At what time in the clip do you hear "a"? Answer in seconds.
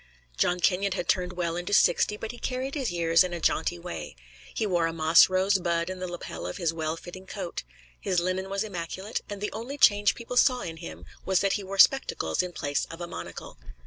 3.35-3.39, 4.87-4.93, 12.99-13.05